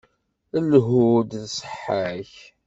[0.71, 2.31] Lhu-d d ṣṣeḥḥa-k.